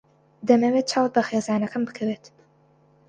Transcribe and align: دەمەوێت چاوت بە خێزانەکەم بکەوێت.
دەمەوێت 0.47 0.85
چاوت 0.91 1.11
بە 1.15 1.21
خێزانەکەم 1.29 1.83
بکەوێت. 1.87 2.25